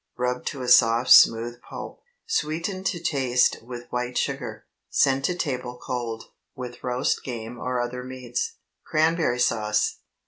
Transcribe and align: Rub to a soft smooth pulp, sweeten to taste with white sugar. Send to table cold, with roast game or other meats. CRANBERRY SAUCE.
Rub 0.17 0.45
to 0.47 0.63
a 0.63 0.67
soft 0.67 1.11
smooth 1.11 1.61
pulp, 1.61 2.01
sweeten 2.25 2.83
to 2.85 2.99
taste 2.99 3.57
with 3.61 3.85
white 3.91 4.17
sugar. 4.17 4.65
Send 4.89 5.23
to 5.25 5.35
table 5.35 5.77
cold, 5.77 6.23
with 6.55 6.83
roast 6.83 7.23
game 7.23 7.59
or 7.59 7.79
other 7.79 8.03
meats. 8.03 8.53
CRANBERRY 8.87 9.37
SAUCE. 9.39 9.97